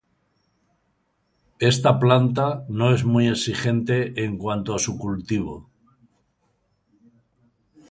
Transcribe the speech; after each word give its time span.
Esta 1.59 1.99
planta 1.99 2.63
no 2.69 2.91
es 2.91 3.05
muy 3.05 3.27
exigente 3.27 4.23
en 4.25 4.39
cuanto 4.39 4.73
a 4.73 4.79
su 4.79 4.97
cultivo. 4.97 5.69